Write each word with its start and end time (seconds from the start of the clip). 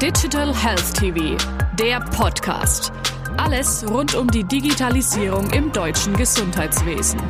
Digital 0.00 0.54
Health 0.54 0.94
TV, 0.94 1.36
der 1.78 2.00
Podcast. 2.00 2.90
Alles 3.36 3.84
rund 3.86 4.14
um 4.14 4.30
die 4.30 4.44
Digitalisierung 4.44 5.50
im 5.50 5.70
deutschen 5.72 6.16
Gesundheitswesen. 6.16 7.20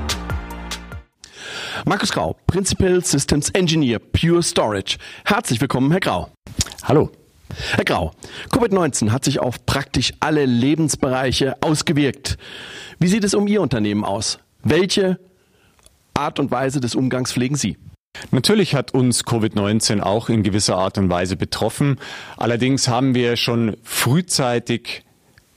Markus 1.84 2.12
Grau, 2.12 2.36
Principal 2.46 3.04
Systems 3.04 3.50
Engineer, 3.50 3.98
Pure 3.98 4.44
Storage. 4.44 4.98
Herzlich 5.24 5.60
willkommen, 5.60 5.90
Herr 5.90 5.98
Grau. 5.98 6.30
Hallo. 6.84 7.10
Herr 7.72 7.84
Grau, 7.84 8.12
Covid-19 8.52 9.10
hat 9.10 9.24
sich 9.24 9.40
auf 9.40 9.66
praktisch 9.66 10.12
alle 10.20 10.46
Lebensbereiche 10.46 11.60
ausgewirkt. 11.62 12.38
Wie 13.00 13.08
sieht 13.08 13.24
es 13.24 13.34
um 13.34 13.48
Ihr 13.48 13.62
Unternehmen 13.62 14.04
aus? 14.04 14.38
Welche 14.62 15.18
Art 16.14 16.38
und 16.38 16.52
Weise 16.52 16.78
des 16.78 16.94
Umgangs 16.94 17.32
pflegen 17.32 17.56
Sie? 17.56 17.78
Natürlich 18.30 18.74
hat 18.74 18.92
uns 18.94 19.24
Covid-19 19.24 20.00
auch 20.00 20.28
in 20.28 20.42
gewisser 20.42 20.76
Art 20.76 20.98
und 20.98 21.10
Weise 21.10 21.36
betroffen. 21.36 21.98
Allerdings 22.36 22.88
haben 22.88 23.14
wir 23.14 23.36
schon 23.36 23.76
frühzeitig 23.82 25.02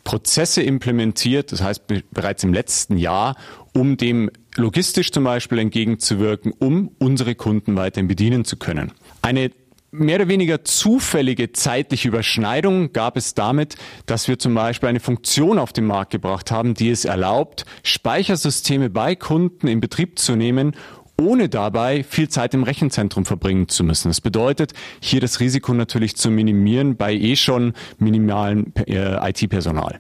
Prozesse 0.04 0.62
implementiert, 0.62 1.52
das 1.52 1.62
heißt 1.62 1.84
bereits 2.12 2.44
im 2.44 2.54
letzten 2.54 2.98
Jahr, 2.98 3.36
um 3.74 3.98
dem 3.98 4.30
logistisch 4.56 5.12
zum 5.12 5.24
Beispiel 5.24 5.60
entgegenzuwirken, 5.60 6.52
um 6.52 6.92
unsere 7.00 7.36
Kunden 7.36 7.76
weiterhin 7.76 8.08
bedienen 8.08 8.46
zu 8.46 8.58
können. 8.58 8.92
Eine 9.22 9.52
mehr 9.92 10.18
oder 10.18 10.28
weniger 10.28 10.66
zufällige 10.66 11.54
zeitliche 11.54 12.08
Überschneidung 12.08 12.94
gab 12.94 13.16
es 13.16 13.36
damit, 13.36 13.76
dass 14.06 14.28
wir 14.28 14.40
zum 14.40 14.56
Beispiel 14.56 14.90
eine 14.90 15.00
Funktion 15.00 15.60
auf 15.60 15.72
den 15.72 15.86
Markt 15.86 16.12
gebracht 16.12 16.52
haben, 16.52 16.74
die 16.74 16.90
es 16.90 17.06
erlaubt, 17.06 17.66
Speichersysteme 17.84 18.90
bei 18.90 19.16
Kunden 19.16 19.68
in 19.68 19.80
Betrieb 19.80 20.18
zu 20.18 20.36
nehmen, 20.36 20.76
ohne 21.24 21.50
dabei 21.50 22.04
viel 22.04 22.30
Zeit 22.30 22.54
im 22.54 22.64
Rechenzentrum 22.64 23.26
verbringen 23.26 23.68
zu 23.68 23.84
müssen. 23.84 24.10
Das 24.10 24.22
bedeutet, 24.22 24.74
hier 25.00 25.22
das 25.22 25.40
Risiko 25.40 25.74
natürlich 25.74 26.16
zu 26.16 26.30
minimieren 26.30 26.96
bei 26.98 27.14
eh 27.14 27.36
schon 27.36 27.74
minimalen 27.98 28.74
äh, 28.88 29.30
IT-Personal. 29.30 30.00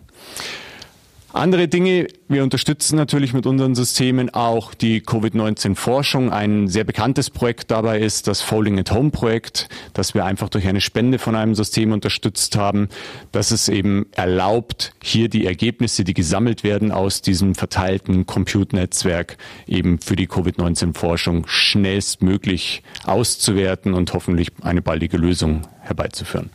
Andere 1.33 1.67
Dinge, 1.67 2.09
wir 2.27 2.43
unterstützen 2.43 2.95
natürlich 2.95 3.33
mit 3.33 3.47
unseren 3.47 3.73
Systemen 3.73 4.29
auch 4.29 4.75
die 4.75 5.01
Covid-19-Forschung. 5.01 6.31
Ein 6.31 6.67
sehr 6.67 6.83
bekanntes 6.83 7.31
Projekt 7.31 7.71
dabei 7.71 8.01
ist 8.01 8.27
das 8.27 8.43
Folding 8.43 8.77
at 8.77 8.91
Home 8.91 9.09
Projekt, 9.09 9.67
das 9.93 10.13
wir 10.13 10.25
einfach 10.25 10.49
durch 10.49 10.67
eine 10.67 10.79
Spende 10.79 11.17
von 11.17 11.35
einem 11.35 11.55
System 11.55 11.91
unterstützt 11.91 12.55
haben, 12.55 12.87
das 13.31 13.49
es 13.49 13.67
eben 13.67 14.05
erlaubt, 14.11 14.93
hier 15.01 15.27
die 15.27 15.47
Ergebnisse, 15.47 16.03
die 16.03 16.13
gesammelt 16.13 16.63
werden 16.63 16.91
aus 16.91 17.23
diesem 17.23 17.55
verteilten 17.55 18.27
Compute-Netzwerk, 18.27 19.37
eben 19.65 19.99
für 19.99 20.15
die 20.15 20.27
Covid-19-Forschung 20.27 21.47
schnellstmöglich 21.47 22.83
auszuwerten 23.05 23.95
und 23.95 24.13
hoffentlich 24.13 24.49
eine 24.61 24.83
baldige 24.83 25.17
Lösung 25.17 25.63
herbeizuführen. 25.81 26.51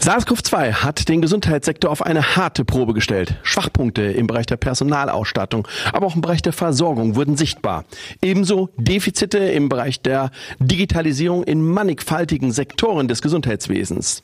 SARS-CoV-2 0.00 0.72
hat 0.74 1.08
den 1.08 1.22
Gesundheitssektor 1.22 1.90
auf 1.90 2.02
eine 2.02 2.36
harte 2.36 2.64
Probe 2.64 2.94
gestellt. 2.94 3.36
Schwachpunkte 3.42 4.02
im 4.02 4.26
Bereich 4.26 4.46
der 4.46 4.56
Personalausstattung, 4.56 5.66
aber 5.92 6.06
auch 6.06 6.14
im 6.14 6.20
Bereich 6.20 6.42
der 6.42 6.52
Versorgung 6.52 7.16
wurden 7.16 7.36
sichtbar. 7.36 7.84
Ebenso 8.20 8.70
Defizite 8.76 9.38
im 9.38 9.68
Bereich 9.68 10.00
der 10.00 10.30
Digitalisierung 10.58 11.44
in 11.44 11.62
mannigfaltigen 11.62 12.52
Sektoren 12.52 13.08
des 13.08 13.22
Gesundheitswesens. 13.22 14.22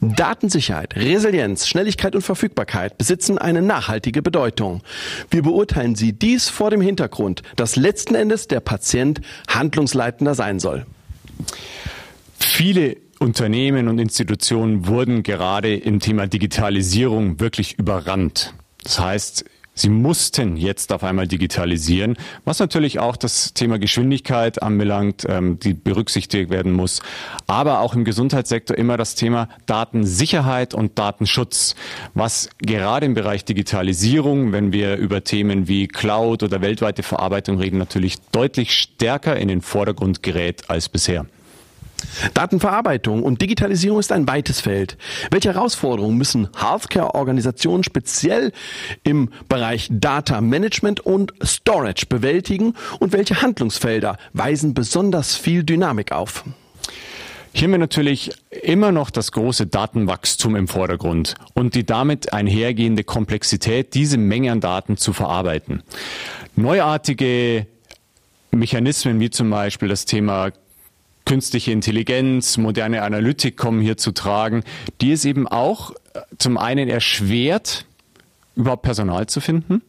Datensicherheit, 0.00 0.96
Resilienz, 0.96 1.66
Schnelligkeit 1.66 2.14
und 2.14 2.22
Verfügbarkeit 2.22 2.98
besitzen 2.98 3.38
eine 3.38 3.62
nachhaltige 3.62 4.22
Bedeutung. 4.22 4.82
Wir 5.30 5.42
beurteilen 5.42 5.94
sie 5.94 6.12
dies 6.12 6.48
vor 6.48 6.70
dem 6.70 6.80
Hintergrund, 6.80 7.42
dass 7.56 7.76
letzten 7.76 8.14
Endes 8.14 8.48
der 8.48 8.60
Patient 8.60 9.20
handlungsleitender 9.48 10.34
sein 10.34 10.60
soll. 10.60 10.86
Viele 12.38 12.96
Unternehmen 13.22 13.88
und 13.88 13.98
Institutionen 13.98 14.86
wurden 14.86 15.22
gerade 15.22 15.76
im 15.76 16.00
Thema 16.00 16.26
Digitalisierung 16.26 17.38
wirklich 17.38 17.78
überrannt. 17.78 18.54
Das 18.82 18.98
heißt, 18.98 19.44
Sie 19.74 19.88
mussten 19.88 20.56
jetzt 20.56 20.92
auf 20.92 21.04
einmal 21.04 21.26
digitalisieren, 21.26 22.16
was 22.44 22.58
natürlich 22.58 22.98
auch 22.98 23.16
das 23.16 23.54
Thema 23.54 23.78
Geschwindigkeit 23.78 24.62
anbelangt, 24.62 25.24
ähm, 25.28 25.58
die 25.58 25.74
berücksichtigt 25.74 26.50
werden 26.50 26.72
muss. 26.72 27.00
Aber 27.46 27.80
auch 27.80 27.94
im 27.94 28.04
Gesundheitssektor 28.04 28.76
immer 28.76 28.96
das 28.96 29.14
Thema 29.14 29.48
Datensicherheit 29.66 30.74
und 30.74 30.98
Datenschutz, 30.98 31.76
was 32.14 32.50
gerade 32.58 33.06
im 33.06 33.14
Bereich 33.14 33.44
Digitalisierung, 33.44 34.52
wenn 34.52 34.72
wir 34.72 34.96
über 34.96 35.24
Themen 35.24 35.68
wie 35.68 35.88
Cloud 35.88 36.42
oder 36.42 36.60
weltweite 36.60 37.02
Verarbeitung 37.02 37.58
reden, 37.58 37.78
natürlich 37.78 38.16
deutlich 38.32 38.72
stärker 38.72 39.36
in 39.36 39.48
den 39.48 39.62
Vordergrund 39.62 40.22
gerät 40.22 40.68
als 40.68 40.88
bisher. 40.88 41.26
Datenverarbeitung 42.34 43.22
und 43.22 43.40
Digitalisierung 43.40 43.98
ist 43.98 44.12
ein 44.12 44.28
weites 44.28 44.60
Feld. 44.60 44.96
Welche 45.30 45.54
Herausforderungen 45.54 46.16
müssen 46.16 46.48
Healthcare-Organisationen 46.56 47.84
speziell 47.84 48.52
im 49.02 49.30
Bereich 49.48 49.88
Data 49.90 50.40
Management 50.40 51.00
und 51.00 51.32
Storage 51.42 52.06
bewältigen 52.06 52.74
und 52.98 53.12
welche 53.12 53.42
Handlungsfelder 53.42 54.16
weisen 54.32 54.74
besonders 54.74 55.36
viel 55.36 55.64
Dynamik 55.64 56.12
auf? 56.12 56.44
Hier 57.52 57.64
haben 57.64 57.72
wir 57.72 57.78
natürlich 57.78 58.30
immer 58.62 58.92
noch 58.92 59.10
das 59.10 59.32
große 59.32 59.66
Datenwachstum 59.66 60.54
im 60.54 60.68
Vordergrund 60.68 61.34
und 61.54 61.74
die 61.74 61.84
damit 61.84 62.32
einhergehende 62.32 63.02
Komplexität, 63.02 63.94
diese 63.94 64.18
Menge 64.18 64.52
an 64.52 64.60
Daten 64.60 64.96
zu 64.96 65.12
verarbeiten. 65.12 65.82
Neuartige 66.54 67.66
Mechanismen 68.52 69.18
wie 69.20 69.30
zum 69.30 69.50
Beispiel 69.50 69.88
das 69.88 70.04
Thema 70.04 70.50
künstliche 71.30 71.70
Intelligenz, 71.70 72.56
moderne 72.56 73.02
Analytik 73.02 73.56
kommen 73.56 73.80
hier 73.80 73.96
zu 73.96 74.10
tragen, 74.10 74.64
die 75.00 75.12
es 75.12 75.24
eben 75.24 75.46
auch 75.46 75.92
äh, 75.92 76.22
zum 76.38 76.58
einen 76.58 76.88
erschwert, 76.88 77.86
überhaupt 78.56 78.82
Personal 78.82 79.28
zu 79.28 79.40
finden. 79.40 79.80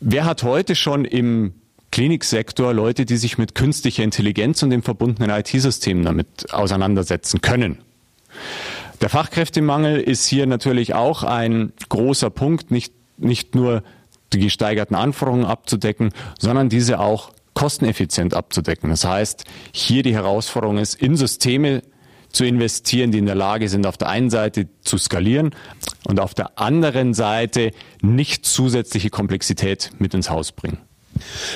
Wer 0.00 0.24
hat 0.24 0.42
heute 0.42 0.74
schon 0.74 1.04
im 1.04 1.52
Kliniksektor 1.92 2.72
Leute, 2.72 3.04
die 3.04 3.18
sich 3.18 3.36
mit 3.36 3.54
künstlicher 3.54 4.04
Intelligenz 4.04 4.62
und 4.62 4.70
dem 4.70 4.82
verbundenen 4.82 5.28
IT-Systemen 5.28 6.02
damit 6.02 6.54
auseinandersetzen 6.54 7.42
können? 7.42 7.76
Der 9.02 9.10
Fachkräftemangel 9.10 10.00
ist 10.00 10.26
hier 10.26 10.46
natürlich 10.46 10.94
auch 10.94 11.24
ein 11.24 11.74
großer 11.90 12.30
Punkt, 12.30 12.70
nicht, 12.70 12.94
nicht 13.18 13.54
nur 13.54 13.82
die 14.32 14.38
gesteigerten 14.38 14.94
Anforderungen 14.94 15.44
abzudecken, 15.44 16.14
sondern 16.38 16.70
diese 16.70 17.00
auch 17.00 17.32
kosteneffizient 17.56 18.34
abzudecken. 18.34 18.90
Das 18.90 19.04
heißt, 19.04 19.44
hier 19.72 20.02
die 20.02 20.14
Herausforderung 20.14 20.76
ist, 20.76 20.94
in 20.94 21.16
Systeme 21.16 21.82
zu 22.30 22.44
investieren, 22.44 23.12
die 23.12 23.18
in 23.18 23.24
der 23.26 23.34
Lage 23.34 23.70
sind, 23.70 23.86
auf 23.86 23.96
der 23.96 24.08
einen 24.08 24.28
Seite 24.28 24.68
zu 24.82 24.98
skalieren 24.98 25.54
und 26.04 26.20
auf 26.20 26.34
der 26.34 26.58
anderen 26.58 27.14
Seite 27.14 27.70
nicht 28.02 28.44
zusätzliche 28.44 29.08
Komplexität 29.08 29.90
mit 29.98 30.12
ins 30.12 30.28
Haus 30.28 30.52
bringen. 30.52 30.78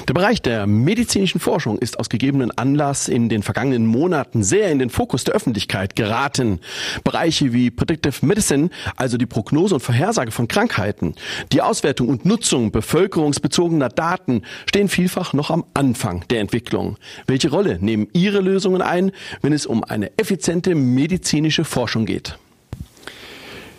Der 0.09 0.15
Bereich 0.15 0.43
der 0.43 0.66
medizinischen 0.66 1.41
Forschung 1.41 1.78
ist 1.78 1.98
aus 1.98 2.09
gegebenen 2.09 2.50
Anlass 2.50 3.09
in 3.09 3.28
den 3.28 3.43
vergangenen 3.43 3.87
Monaten 3.87 4.43
sehr 4.43 4.71
in 4.71 4.78
den 4.78 4.91
Fokus 4.91 5.25
der 5.25 5.34
Öffentlichkeit 5.34 5.97
geraten. 5.97 6.60
Bereiche 7.04 7.53
wie 7.53 7.70
Predictive 7.70 8.25
Medicine, 8.25 8.70
also 8.97 9.16
die 9.16 9.26
Prognose 9.26 9.75
und 9.75 9.81
Vorhersage 9.81 10.31
von 10.31 10.49
Krankheiten, 10.49 11.15
die 11.53 11.62
Auswertung 11.62 12.09
und 12.09 12.25
Nutzung 12.25 12.70
bevölkerungsbezogener 12.70 13.88
Daten 13.88 14.43
stehen 14.69 14.88
vielfach 14.88 15.32
noch 15.32 15.50
am 15.50 15.65
Anfang 15.75 16.25
der 16.28 16.41
Entwicklung. 16.41 16.97
Welche 17.26 17.50
Rolle 17.50 17.78
nehmen 17.81 18.09
Ihre 18.12 18.41
Lösungen 18.41 18.82
ein, 18.82 19.12
wenn 19.43 19.53
es 19.53 19.66
um 19.66 19.84
eine 19.84 20.16
effiziente 20.19 20.75
medizinische 20.75 21.65
Forschung 21.65 22.06
geht? 22.06 22.38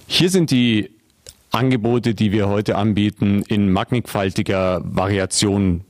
Hier 0.07 0.29
sind 0.29 0.51
die 0.51 0.89
Angebote, 1.51 2.15
die 2.15 2.31
wir 2.31 2.47
heute 2.47 2.75
anbieten, 2.75 3.43
in 3.47 3.71
mannigfaltiger 3.71 4.81
Variation 4.83 5.83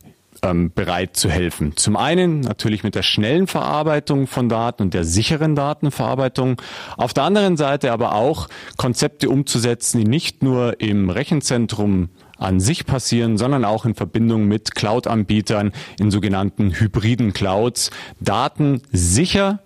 ähm, 0.43 0.71
bereit 0.73 1.15
zu 1.15 1.29
helfen. 1.29 1.75
Zum 1.77 1.95
einen 1.95 2.41
natürlich 2.41 2.83
mit 2.83 2.95
der 2.95 3.03
schnellen 3.03 3.47
Verarbeitung 3.47 4.27
von 4.27 4.49
Daten 4.49 4.83
und 4.83 4.93
der 4.93 5.03
sicheren 5.03 5.55
Datenverarbeitung. 5.55 6.61
Auf 6.97 7.13
der 7.13 7.23
anderen 7.23 7.57
Seite 7.57 7.91
aber 7.91 8.15
auch 8.15 8.49
Konzepte 8.77 9.29
umzusetzen, 9.29 9.99
die 9.99 10.09
nicht 10.09 10.43
nur 10.43 10.79
im 10.81 11.09
Rechenzentrum 11.09 12.09
an 12.37 12.59
sich 12.59 12.85
passieren, 12.87 13.37
sondern 13.37 13.63
auch 13.65 13.85
in 13.85 13.93
Verbindung 13.93 14.47
mit 14.47 14.73
Cloud-Anbietern 14.73 15.73
in 15.99 16.09
sogenannten 16.09 16.71
hybriden 16.71 17.33
Clouds, 17.33 17.91
Daten 18.19 18.81
sicher 18.91 19.59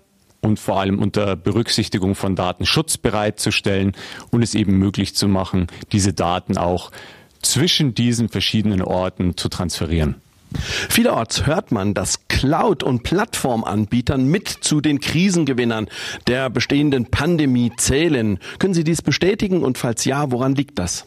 und 0.46 0.58
vor 0.58 0.80
allem 0.80 0.98
unter 1.00 1.36
Berücksichtigung 1.36 2.14
von 2.14 2.36
Datenschutz 2.36 2.96
bereitzustellen 2.96 3.92
und 4.30 4.42
es 4.42 4.54
eben 4.54 4.78
möglich 4.78 5.14
zu 5.14 5.28
machen, 5.28 5.66
diese 5.92 6.12
Daten 6.12 6.56
auch 6.56 6.92
zwischen 7.42 7.94
diesen 7.94 8.28
verschiedenen 8.28 8.80
Orten 8.80 9.36
zu 9.36 9.48
transferieren. 9.48 10.16
Vielerorts 10.88 11.46
hört 11.46 11.72
man, 11.72 11.92
dass 11.92 12.28
Cloud- 12.28 12.84
und 12.84 13.02
Plattformanbietern 13.02 14.26
mit 14.26 14.48
zu 14.48 14.80
den 14.80 15.00
Krisengewinnern 15.00 15.88
der 16.28 16.48
bestehenden 16.48 17.06
Pandemie 17.06 17.72
zählen. 17.76 18.38
Können 18.58 18.72
Sie 18.72 18.84
dies 18.84 19.02
bestätigen 19.02 19.62
und 19.64 19.76
falls 19.76 20.04
ja, 20.04 20.30
woran 20.30 20.54
liegt 20.54 20.78
das? 20.78 21.06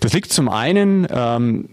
Das 0.00 0.14
liegt 0.14 0.32
zum 0.32 0.48
einen 0.48 1.06
ähm, 1.10 1.68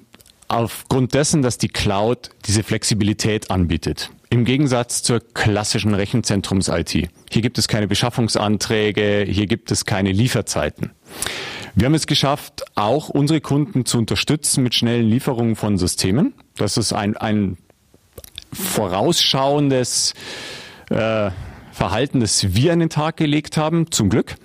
aufgrund 0.50 1.14
dessen, 1.14 1.42
dass 1.42 1.58
die 1.58 1.70
Cloud 1.70 2.30
diese 2.46 2.64
Flexibilität 2.64 3.50
anbietet. 3.50 4.12
Im 4.34 4.46
Gegensatz 4.46 5.04
zur 5.04 5.20
klassischen 5.20 5.94
Rechenzentrums-IT. 5.94 7.10
Hier 7.30 7.42
gibt 7.42 7.58
es 7.58 7.68
keine 7.68 7.90
Beschaffungsanträge, 7.90 9.26
hier 9.30 9.46
gibt 9.46 9.72
es 9.72 9.84
keine 9.84 10.14
Lieferzeiten. 10.14 10.92
Wir 11.76 11.88
haben 11.88 11.96
es 11.96 12.08
geschafft, 12.08 12.64
auch 12.76 13.10
unsere 13.10 13.42
Kunden 13.42 13.84
zu 13.86 13.98
unterstützen 13.98 14.64
mit 14.64 14.74
schnellen 14.74 15.10
Lieferungen 15.10 15.58
von 15.58 15.78
Systemen. 15.78 16.34
Das 16.56 16.78
ist 16.78 16.94
ein, 16.94 17.18
ein 17.18 17.58
vorausschauendes 18.54 20.14
äh, 20.90 21.32
Verhalten, 21.74 22.22
das 22.22 22.56
wir 22.56 22.72
an 22.72 22.80
den 22.80 22.90
Tag 22.90 23.18
gelegt 23.18 23.58
haben, 23.58 23.92
zum 23.92 24.10
Glück, 24.10 24.36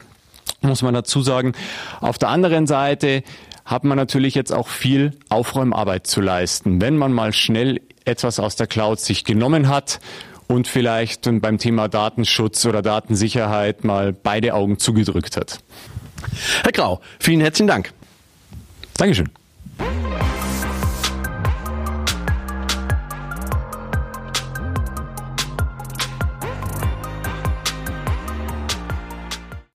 muss 0.63 0.83
man 0.83 0.95
dazu 0.95 1.23
sagen. 1.23 1.53
Auf 2.01 2.19
der 2.19 2.31
anderen 2.31 2.67
Seite 2.67 3.23
hat 3.67 3.85
man 3.85 3.97
natürlich 3.97 4.35
jetzt 4.35 4.53
auch 4.53 4.69
viel 4.69 5.13
Aufräumarbeit 5.29 6.07
zu 6.07 6.21
leisten. 6.21 6.81
Wenn 6.81 6.97
man 6.97 7.13
mal 7.13 7.33
schnell 7.33 7.81
etwas 8.05 8.39
aus 8.39 8.57
der 8.57 8.69
Cloud 8.69 9.01
sich 9.01 9.25
genommen 9.25 9.69
hat 9.69 10.01
und 10.47 10.69
vielleicht 10.69 11.29
beim 11.43 11.59
Thema 11.59 11.89
Datenschutz 11.89 12.65
oder 12.65 12.81
Datensicherheit 12.81 13.85
mal 13.85 14.13
beide 14.13 14.55
Augen 14.55 14.79
zugedrückt 14.79 15.37
hat. 15.37 15.59
Herr 16.63 16.73
Grau, 16.73 17.01
vielen 17.19 17.41
herzlichen 17.41 17.67
Dank. 17.67 17.93
Dankeschön. 18.97 19.29